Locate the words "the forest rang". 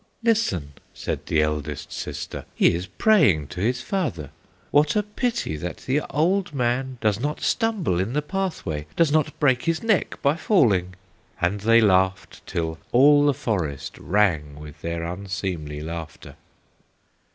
13.27-14.55